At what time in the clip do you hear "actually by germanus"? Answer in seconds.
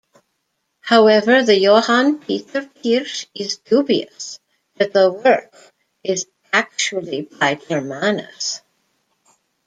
6.51-8.61